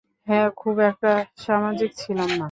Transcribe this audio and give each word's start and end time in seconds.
হ্যাঁ, 0.27 0.47
খুব 0.55 0.75
একটা 0.81 1.11
সামাজিক 1.37 1.91
ছিলাম 1.97 2.29
না। 2.29 2.39